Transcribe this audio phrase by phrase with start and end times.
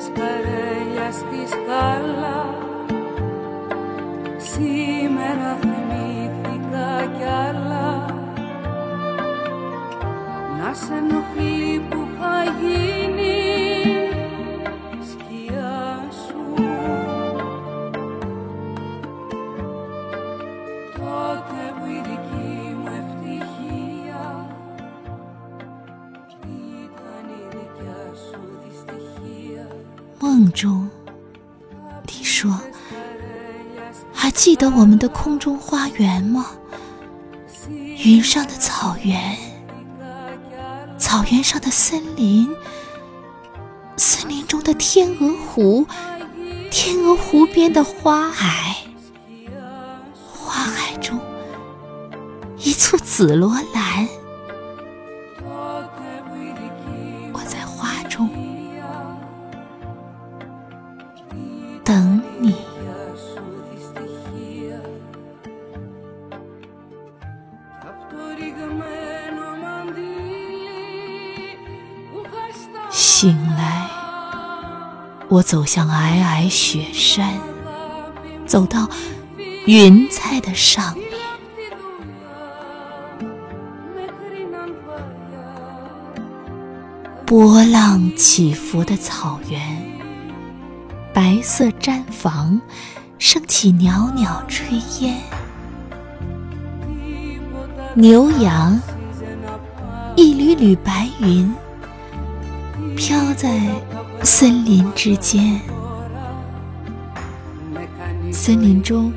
[0.00, 2.54] Νομίζες παρέλια στη σκάλα
[4.36, 8.06] Σήμερα θυμήθηκα κι άλλα.
[10.58, 13.39] Να σε ενοχλεί που θα γίνει
[30.52, 30.88] 中，
[32.06, 32.60] 你说
[34.12, 36.46] ：“还记得我们的空中花园吗？
[37.68, 39.36] 云上的草原，
[40.98, 42.48] 草原上的森林，
[43.96, 45.86] 森林中的天鹅湖，
[46.70, 48.76] 天鹅湖边的花海，
[50.14, 51.18] 花海中
[52.58, 54.08] 一簇紫罗兰。
[61.90, 62.54] 等你，
[72.92, 73.90] 醒来，
[75.28, 77.40] 我走向皑皑雪山，
[78.46, 78.88] 走到
[79.66, 81.10] 云彩的上面。
[87.26, 89.99] 波浪起伏的草原，
[91.20, 92.58] 白色毡房
[93.18, 95.18] 升起袅袅炊烟，
[97.92, 98.80] 牛羊，
[100.16, 101.54] 一缕缕白云
[102.96, 103.60] 飘在
[104.22, 105.60] 森林之间。
[108.32, 109.12] 森林中，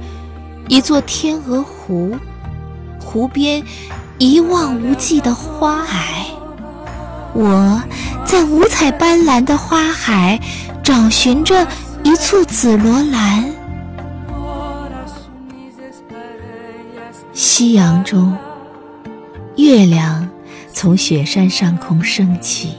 [0.67, 2.17] 一座天鹅湖，
[2.99, 3.63] 湖边
[4.17, 6.25] 一望无际的花海。
[7.33, 7.81] 我
[8.25, 10.37] 在五彩斑斓的花海
[10.83, 11.65] 找寻着
[12.03, 13.49] 一簇紫罗兰。
[17.31, 18.37] 夕阳中，
[19.55, 20.29] 月亮
[20.73, 22.73] 从雪山上空升起，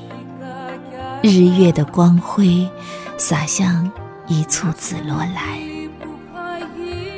[1.22, 2.68] 日月的光辉
[3.16, 3.90] 洒向
[4.26, 5.58] 一簇紫罗兰。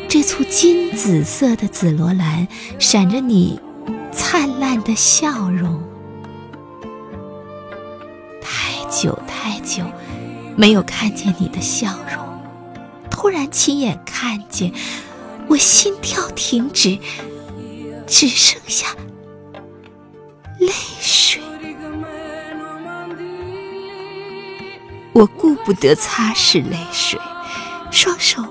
[0.08, 2.46] 这簇金紫色的紫罗兰
[2.78, 3.60] 闪着你
[4.12, 5.82] 灿烂的笑容。
[8.40, 9.82] 太久太久
[10.56, 12.40] 没有看见你的笑容，
[13.10, 14.72] 突然亲眼看见，
[15.48, 16.98] 我心跳停止，
[18.06, 18.88] 只剩下
[20.58, 21.42] 泪水。
[25.12, 27.20] 我顾不得擦拭泪水，
[27.90, 28.42] 双手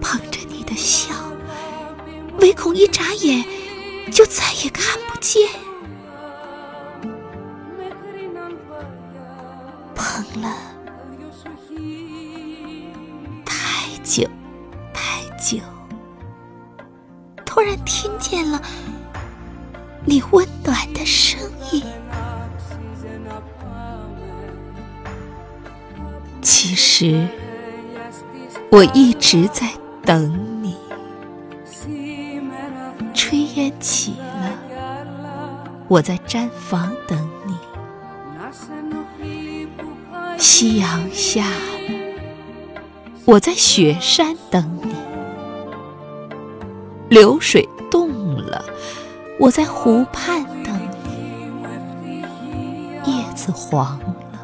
[0.00, 1.14] 捧着你的笑，
[2.40, 3.42] 唯恐一眨眼
[4.12, 5.48] 就再也看不见。
[9.94, 10.75] 捧了
[13.44, 14.28] 太久
[14.92, 15.58] 太久，
[17.44, 18.60] 突然听见了
[20.04, 21.38] 你温暖的声
[21.72, 21.82] 音。
[26.40, 27.28] 其实
[28.70, 29.68] 我一直在
[30.02, 30.76] 等你。
[33.12, 34.58] 炊烟起了，
[35.88, 37.56] 我在毡房等你。
[40.38, 41.44] 夕阳下，
[43.24, 44.94] 我在雪山等你；
[47.08, 48.64] 流水动了，
[49.40, 50.78] 我在湖畔等
[52.04, 52.22] 你；
[53.04, 54.38] 叶子黄了，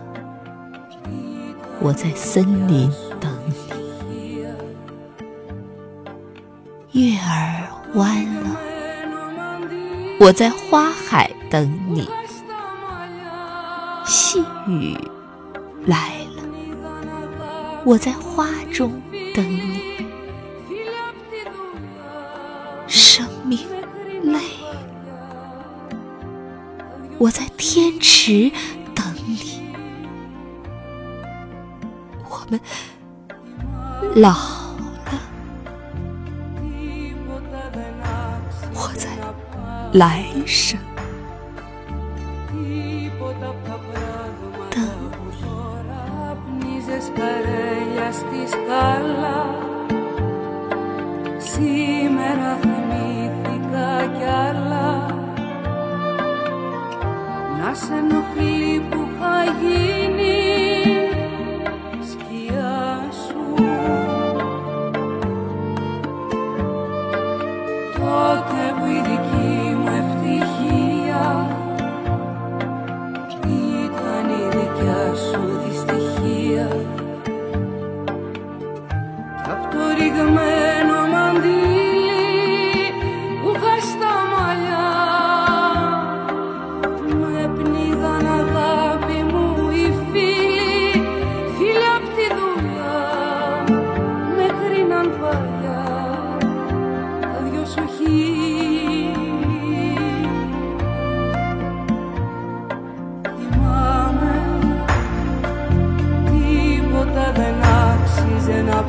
[1.80, 3.54] 我在森林等你；
[6.92, 8.56] 月儿弯了，
[10.18, 12.04] 我在花海等你；
[14.06, 14.96] 细雨。
[15.86, 16.42] 来了，
[17.84, 19.02] 我在花中
[19.34, 20.06] 等你。
[22.86, 23.58] 生命
[24.22, 24.76] 累了，
[27.18, 28.50] 我在天池
[28.94, 29.62] 等你。
[32.28, 32.60] 我们
[34.14, 35.20] 老了，
[38.74, 39.08] 我在
[39.94, 40.78] 来生
[48.12, 49.40] παρέλια στη σκάλα.
[51.38, 55.06] Σήμερα θυμήθηκα κι άλλα.
[57.58, 60.38] Να σε ενοχλεί που θα γίνει
[62.10, 63.54] σκιά σου.
[67.92, 69.31] Τότε που η δική
[79.52, 80.61] από το ρήγμα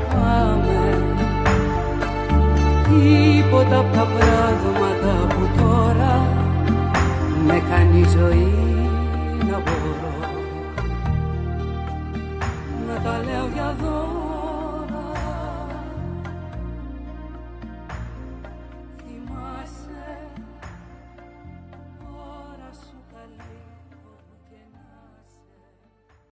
[0.10, 0.58] θα
[2.90, 6.28] Τίποτα από τα πράγματα που τώρα
[7.48, 8.73] με κάνει ζωή.